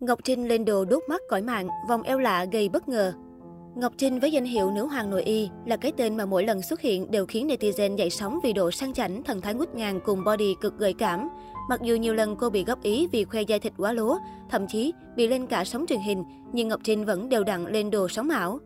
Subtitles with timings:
[0.00, 3.12] Ngọc Trinh lên đồ đốt mắt cõi mạng, vòng eo lạ gây bất ngờ.
[3.74, 6.62] Ngọc Trinh với danh hiệu nữ hoàng nội y là cái tên mà mỗi lần
[6.62, 10.00] xuất hiện đều khiến netizen dậy sóng vì độ sang chảnh, thần thái ngút ngàn
[10.04, 11.28] cùng body cực gợi cảm.
[11.68, 14.16] Mặc dù nhiều lần cô bị góp ý vì khoe da thịt quá lố,
[14.50, 17.90] thậm chí bị lên cả sóng truyền hình, nhưng Ngọc Trinh vẫn đều đặn lên
[17.90, 18.58] đồ sóng ảo.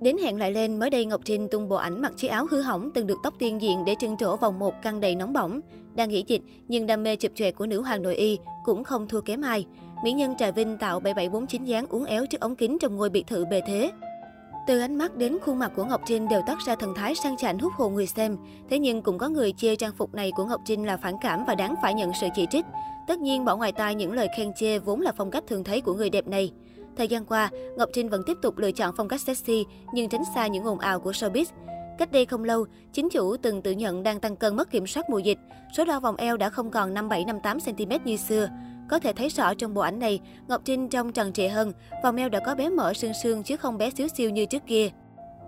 [0.00, 2.60] Đến hẹn lại lên, mới đây Ngọc Trinh tung bộ ảnh mặc chiếc áo hư
[2.60, 5.60] hỏng từng được tóc tiên diện để trưng trổ vòng một căng đầy nóng bỏng.
[5.94, 9.08] Đang nghỉ dịch, nhưng đam mê chụp chòe của nữ hoàng nội y cũng không
[9.08, 9.66] thua kém ai.
[10.02, 13.26] Mỹ nhân Trà Vinh tạo 7749 dáng uốn éo trước ống kính trong ngôi biệt
[13.26, 13.92] thự bề thế.
[14.66, 17.36] Từ ánh mắt đến khuôn mặt của Ngọc Trinh đều toát ra thần thái sang
[17.36, 18.36] chảnh hút hồn người xem.
[18.70, 21.44] Thế nhưng cũng có người chê trang phục này của Ngọc Trinh là phản cảm
[21.44, 22.64] và đáng phải nhận sự chỉ trích.
[23.06, 25.80] Tất nhiên bỏ ngoài tai những lời khen chê vốn là phong cách thường thấy
[25.80, 26.52] của người đẹp này.
[26.96, 30.22] Thời gian qua, Ngọc Trinh vẫn tiếp tục lựa chọn phong cách sexy nhưng tránh
[30.34, 31.44] xa những ồn ào của showbiz.
[31.98, 35.10] Cách đây không lâu, chính chủ từng tự nhận đang tăng cân mất kiểm soát
[35.10, 35.38] mùa dịch.
[35.76, 38.48] Số đo vòng eo đã không còn 57-58cm như xưa.
[38.90, 42.16] Có thể thấy rõ trong bộ ảnh này, Ngọc Trinh trông trần trịa hơn, vòng
[42.16, 44.88] eo đã có bé mở sương sương chứ không bé xíu xiu như trước kia.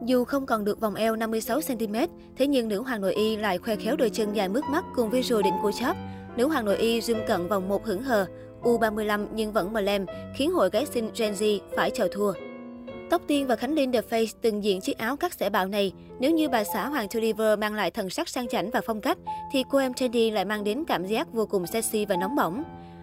[0.05, 3.77] Dù không còn được vòng eo 56cm, thế nhưng nữ hoàng nội y lại khoe
[3.77, 5.97] khéo đôi chân dài mướt mắt cùng visual đỉnh của chóp.
[6.37, 8.27] Nữ hoàng nội y zoom cận vòng một hững hờ,
[8.63, 12.33] U35 nhưng vẫn mờ lem, khiến hội gái xinh Gen Z phải chào thua.
[13.11, 15.93] Tóc Tiên và Khánh Linh The Face từng diện chiếc áo cắt xẻ bạo này.
[16.21, 19.19] Nếu như bà xã Hoàng Tulliver mang lại thần sắc sang chảnh và phong cách,
[19.53, 22.63] thì cô em Trendy lại mang đến cảm giác vô cùng sexy và nóng bỏng.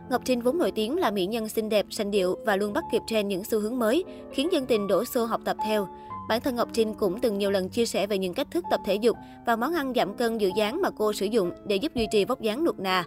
[0.10, 2.84] Ngọc Trinh vốn nổi tiếng là mỹ nhân xinh đẹp, sành điệu và luôn bắt
[2.92, 5.88] kịp trend những xu hướng mới, khiến dân tình đổ xô học tập theo.
[6.30, 8.80] Bản thân Ngọc Trinh cũng từng nhiều lần chia sẻ về những cách thức tập
[8.86, 11.92] thể dục và món ăn giảm cân giữ dáng mà cô sử dụng để giúp
[11.96, 13.04] duy trì vóc dáng nụt nà.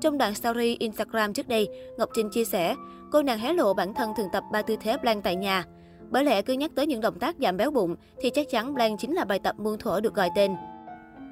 [0.00, 2.74] Trong đoạn story Instagram trước đây, Ngọc Trinh chia sẻ,
[3.12, 5.64] cô nàng hé lộ bản thân thường tập ba tư thế plank tại nhà.
[6.10, 9.00] Bởi lẽ cứ nhắc tới những động tác giảm béo bụng thì chắc chắn plank
[9.00, 10.56] chính là bài tập muôn thuở được gọi tên.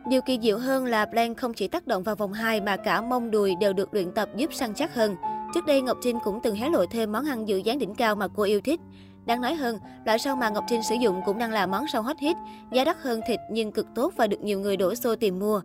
[0.09, 3.01] Điều kỳ diệu hơn là plank không chỉ tác động vào vòng 2 mà cả
[3.01, 5.17] mông đùi đều được luyện tập giúp săn chắc hơn.
[5.55, 8.15] Trước đây Ngọc Trinh cũng từng hé lộ thêm món ăn giữ dáng đỉnh cao
[8.15, 8.81] mà cô yêu thích.
[9.27, 12.03] Đáng nói hơn, loại rau mà Ngọc Trinh sử dụng cũng đang là món rau
[12.03, 12.37] hot hit,
[12.73, 15.61] giá đắt hơn thịt nhưng cực tốt và được nhiều người đổ xô tìm mua.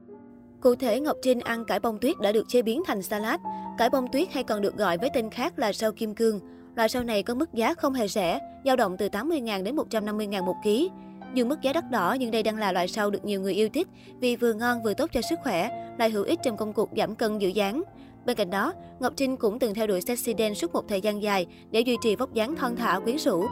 [0.62, 3.39] Cụ thể, Ngọc Trinh ăn cải bông tuyết đã được chế biến thành salad.
[3.78, 6.39] Cải bông tuyết hay còn được gọi với tên khác là rau kim cương.
[6.79, 10.44] Loại rau này có mức giá không hề rẻ, dao động từ 80.000 đến 150.000
[10.44, 10.90] một ký.
[11.34, 13.69] Dù mức giá đắt đỏ nhưng đây đang là loại rau được nhiều người yêu
[13.73, 13.88] thích
[14.19, 17.16] vì vừa ngon vừa tốt cho sức khỏe, lại hữu ích trong công cuộc giảm
[17.16, 17.81] cân giữ dáng.
[18.25, 21.22] Bên cạnh đó, Ngọc Trinh cũng từng theo đuổi sexy dance suốt một thời gian
[21.22, 23.45] dài để duy trì vóc dáng thon thả quyến rũ.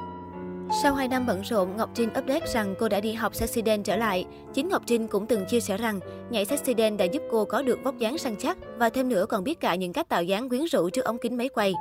[0.84, 3.84] Sau 2 năm bận rộn, Ngọc Trinh update rằng cô đã đi học sexy dance
[3.84, 4.26] trở lại.
[4.54, 6.00] Chính Ngọc Trinh cũng từng chia sẻ rằng
[6.30, 9.26] nhảy sexy dance đã giúp cô có được vóc dáng săn chắc và thêm nữa
[9.30, 11.74] còn biết cả những cách tạo dáng quyến rũ trước ống kính máy quay.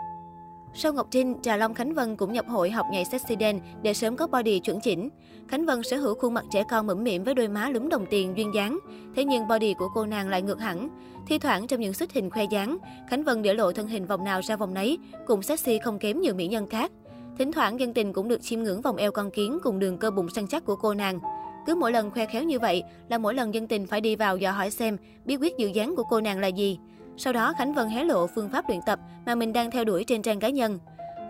[0.79, 3.95] Sau Ngọc Trinh, Trà Long Khánh Vân cũng nhập hội học nhảy sexy dance để
[3.95, 5.09] sớm có body chuẩn chỉnh.
[5.49, 8.07] Khánh Vân sở hữu khuôn mặt trẻ con mẫm mỉm với đôi má lúm đồng
[8.11, 8.79] tiền duyên dáng.
[9.17, 10.89] Thế nhưng body của cô nàng lại ngược hẳn.
[11.27, 12.79] Thi thoảng trong những xuất hình khoe dáng,
[13.09, 16.21] Khánh Vân để lộ thân hình vòng nào ra vòng nấy, cùng sexy không kém
[16.21, 16.93] nhiều mỹ nhân khác.
[17.39, 20.11] Thỉnh thoảng dân tình cũng được chiêm ngưỡng vòng eo con kiến cùng đường cơ
[20.11, 21.19] bụng săn chắc của cô nàng.
[21.67, 24.37] Cứ mỗi lần khoe khéo như vậy là mỗi lần dân tình phải đi vào
[24.37, 26.79] dò hỏi xem bí quyết giữ dáng của cô nàng là gì.
[27.19, 30.05] Sau đó Khánh Vân hé lộ phương pháp luyện tập mà mình đang theo đuổi
[30.05, 30.79] trên trang cá nhân.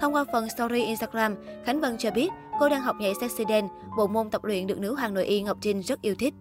[0.00, 2.28] Thông qua phần story Instagram, Khánh Vân cho biết
[2.60, 5.42] cô đang học nhảy sexy dance, bộ môn tập luyện được nữ hoàng nội y
[5.42, 6.34] Ngọc Trinh rất yêu thích.